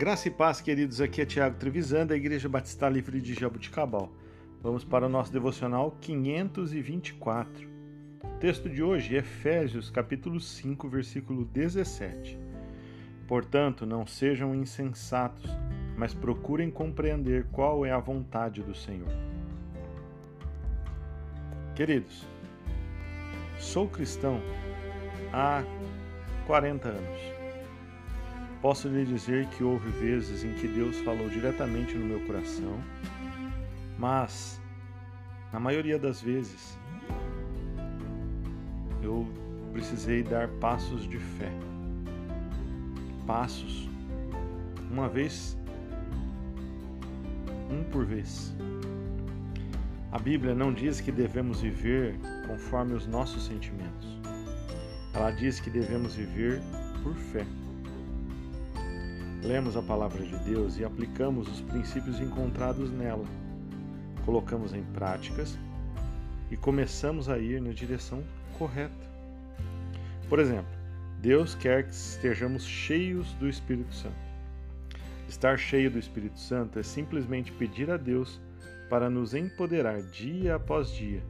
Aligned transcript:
Graça 0.00 0.28
e 0.28 0.30
paz, 0.30 0.62
queridos. 0.62 0.98
Aqui 0.98 1.20
é 1.20 1.26
Tiago 1.26 1.58
Trevisan, 1.58 2.06
da 2.06 2.16
Igreja 2.16 2.48
Batista 2.48 2.88
Livre 2.88 3.20
de 3.20 3.34
Jabuticabal. 3.34 4.10
Vamos 4.62 4.82
para 4.82 5.04
o 5.04 5.10
nosso 5.10 5.30
devocional 5.30 5.94
524. 6.00 7.68
O 8.24 8.38
texto 8.38 8.66
de 8.70 8.82
hoje 8.82 9.14
é 9.14 9.18
Efésios, 9.18 9.90
capítulo 9.90 10.40
5, 10.40 10.88
versículo 10.88 11.44
17. 11.44 12.38
Portanto, 13.28 13.84
não 13.84 14.06
sejam 14.06 14.54
insensatos, 14.54 15.50
mas 15.98 16.14
procurem 16.14 16.70
compreender 16.70 17.44
qual 17.52 17.84
é 17.84 17.92
a 17.92 17.98
vontade 17.98 18.62
do 18.62 18.74
Senhor. 18.74 19.12
Queridos, 21.74 22.26
sou 23.58 23.86
cristão 23.86 24.40
há 25.30 25.62
40 26.46 26.88
anos. 26.88 27.39
Posso 28.60 28.88
lhe 28.88 29.06
dizer 29.06 29.46
que 29.46 29.64
houve 29.64 29.88
vezes 29.88 30.44
em 30.44 30.52
que 30.52 30.68
Deus 30.68 30.98
falou 30.98 31.30
diretamente 31.30 31.96
no 31.96 32.04
meu 32.04 32.20
coração, 32.26 32.78
mas 33.98 34.60
na 35.50 35.58
maioria 35.58 35.98
das 35.98 36.20
vezes 36.20 36.78
eu 39.02 39.26
precisei 39.72 40.22
dar 40.22 40.46
passos 40.60 41.08
de 41.08 41.18
fé. 41.18 41.50
Passos, 43.26 43.88
uma 44.90 45.08
vez, 45.08 45.56
um 47.70 47.82
por 47.84 48.04
vez. 48.04 48.54
A 50.12 50.18
Bíblia 50.18 50.54
não 50.54 50.70
diz 50.70 51.00
que 51.00 51.10
devemos 51.10 51.62
viver 51.62 52.14
conforme 52.46 52.92
os 52.92 53.06
nossos 53.06 53.46
sentimentos. 53.46 54.20
Ela 55.14 55.30
diz 55.30 55.60
que 55.60 55.70
devemos 55.70 56.14
viver 56.14 56.60
por 57.02 57.14
fé 57.14 57.46
lemos 59.42 59.76
a 59.76 59.82
palavra 59.82 60.22
de 60.24 60.36
Deus 60.38 60.78
e 60.78 60.84
aplicamos 60.84 61.48
os 61.48 61.60
princípios 61.62 62.20
encontrados 62.20 62.90
nela, 62.90 63.24
colocamos 64.24 64.74
em 64.74 64.82
práticas 64.82 65.58
e 66.50 66.56
começamos 66.56 67.28
a 67.28 67.38
ir 67.38 67.60
na 67.60 67.72
direção 67.72 68.22
correta. 68.58 69.10
Por 70.28 70.38
exemplo, 70.38 70.70
Deus 71.20 71.54
quer 71.54 71.84
que 71.84 71.94
estejamos 71.94 72.64
cheios 72.64 73.32
do 73.34 73.48
Espírito 73.48 73.94
Santo. 73.94 74.30
Estar 75.28 75.58
cheio 75.58 75.90
do 75.90 75.98
Espírito 75.98 76.38
Santo 76.38 76.78
é 76.78 76.82
simplesmente 76.82 77.52
pedir 77.52 77.90
a 77.90 77.96
Deus 77.96 78.40
para 78.88 79.08
nos 79.08 79.34
empoderar 79.34 80.02
dia 80.02 80.56
após 80.56 80.90
dia, 80.90 81.22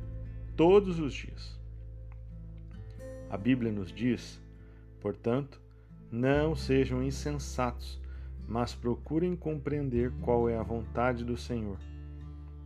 todos 0.56 0.98
os 0.98 1.12
dias. 1.12 1.58
A 3.28 3.36
Bíblia 3.36 3.70
nos 3.70 3.92
diz, 3.92 4.40
portanto, 5.00 5.60
não 6.10 6.56
sejam 6.56 7.02
insensatos, 7.02 7.99
mas 8.50 8.74
procurem 8.74 9.36
compreender 9.36 10.10
qual 10.20 10.48
é 10.48 10.58
a 10.58 10.62
vontade 10.62 11.24
do 11.24 11.36
Senhor. 11.36 11.78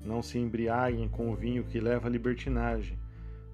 Não 0.02 0.22
se 0.22 0.38
embriaguem 0.38 1.06
com 1.10 1.30
o 1.30 1.36
vinho 1.36 1.62
que 1.62 1.78
leva 1.78 2.08
à 2.08 2.10
libertinagem, 2.10 2.98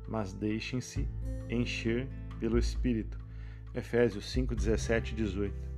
mas 0.07 0.33
deixem-se 0.33 1.09
encher 1.49 2.09
pelo 2.39 2.57
Espírito. 2.57 3.19
Efésios 3.75 4.31
5, 4.31 4.55
17 4.55 5.13
e 5.13 5.17
18. 5.17 5.71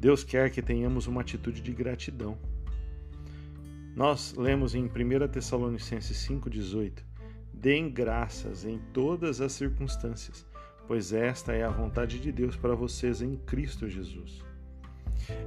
Deus 0.00 0.24
quer 0.24 0.50
que 0.50 0.60
tenhamos 0.60 1.06
uma 1.06 1.20
atitude 1.20 1.62
de 1.62 1.72
gratidão. 1.72 2.36
Nós 3.94 4.34
lemos 4.34 4.74
em 4.74 4.84
1 4.84 5.28
Tessalonicenses 5.28 6.16
5,18: 6.28 7.04
Deem 7.54 7.88
graças 7.88 8.64
em 8.64 8.80
todas 8.92 9.40
as 9.40 9.52
circunstâncias, 9.52 10.44
pois 10.88 11.12
esta 11.12 11.52
é 11.52 11.62
a 11.62 11.70
vontade 11.70 12.18
de 12.18 12.32
Deus 12.32 12.56
para 12.56 12.74
vocês 12.74 13.22
em 13.22 13.36
Cristo 13.36 13.88
Jesus. 13.88 14.48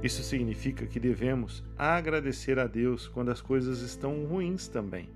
Isso 0.02 0.22
significa 0.22 0.86
que 0.86 1.00
devemos 1.00 1.64
agradecer 1.76 2.58
a 2.58 2.66
Deus 2.66 3.08
quando 3.08 3.30
as 3.30 3.40
coisas 3.40 3.80
estão 3.80 4.24
ruins 4.26 4.68
também. 4.68 5.08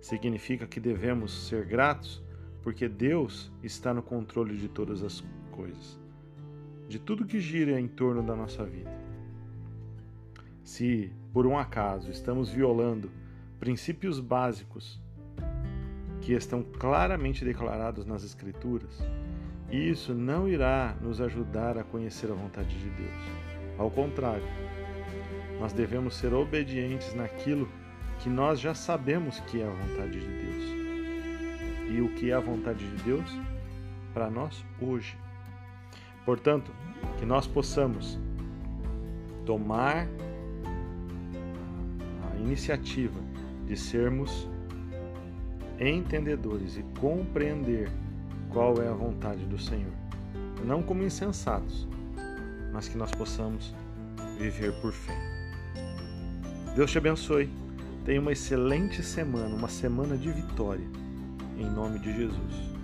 Significa 0.00 0.66
que 0.66 0.80
devemos 0.80 1.46
ser 1.46 1.64
gratos 1.64 2.22
porque 2.62 2.88
Deus 2.88 3.50
está 3.62 3.92
no 3.92 4.02
controle 4.02 4.56
de 4.56 4.68
todas 4.68 5.02
as 5.02 5.22
coisas, 5.50 5.98
de 6.88 6.98
tudo 6.98 7.26
que 7.26 7.40
gira 7.40 7.80
em 7.80 7.88
torno 7.88 8.22
da 8.22 8.36
nossa 8.36 8.64
vida. 8.64 8.90
Se, 10.64 11.12
por 11.32 11.46
um 11.46 11.58
acaso, 11.58 12.10
estamos 12.10 12.48
violando 12.48 13.10
princípios 13.58 14.20
básicos 14.20 15.00
que 16.20 16.32
estão 16.32 16.62
claramente 16.62 17.44
declarados 17.44 18.06
nas 18.06 18.22
Escrituras, 18.22 19.02
isso 19.70 20.14
não 20.14 20.48
irá 20.48 20.96
nos 21.00 21.20
ajudar 21.20 21.76
a 21.78 21.84
conhecer 21.84 22.30
a 22.30 22.34
vontade 22.34 22.78
de 22.78 22.90
Deus. 22.90 23.51
Ao 23.82 23.90
contrário, 23.90 24.44
nós 25.58 25.72
devemos 25.72 26.14
ser 26.14 26.32
obedientes 26.32 27.12
naquilo 27.14 27.68
que 28.20 28.28
nós 28.28 28.60
já 28.60 28.74
sabemos 28.74 29.40
que 29.40 29.60
é 29.60 29.66
a 29.66 29.70
vontade 29.70 30.20
de 30.20 30.28
Deus. 30.28 30.64
E 31.90 32.00
o 32.00 32.08
que 32.14 32.30
é 32.30 32.34
a 32.34 32.38
vontade 32.38 32.88
de 32.88 33.02
Deus 33.02 33.28
para 34.14 34.30
nós 34.30 34.64
hoje. 34.80 35.18
Portanto, 36.24 36.70
que 37.18 37.26
nós 37.26 37.48
possamos 37.48 38.20
tomar 39.44 40.06
a 42.30 42.36
iniciativa 42.38 43.18
de 43.66 43.76
sermos 43.76 44.48
entendedores 45.80 46.76
e 46.76 46.84
compreender 47.00 47.90
qual 48.48 48.80
é 48.80 48.86
a 48.86 48.94
vontade 48.94 49.44
do 49.44 49.58
Senhor, 49.58 49.92
não 50.64 50.84
como 50.84 51.02
insensatos, 51.02 51.88
mas 52.72 52.88
que 52.88 52.96
nós 52.96 53.10
possamos 53.12 53.74
viver 54.38 54.72
por 54.80 54.92
fé. 54.92 55.16
Deus 56.74 56.90
te 56.90 56.98
abençoe. 56.98 57.50
Tenha 58.04 58.20
uma 58.20 58.32
excelente 58.32 59.02
semana, 59.02 59.54
uma 59.54 59.68
semana 59.68 60.16
de 60.16 60.30
vitória. 60.32 60.86
Em 61.56 61.70
nome 61.70 61.98
de 62.00 62.12
Jesus. 62.12 62.81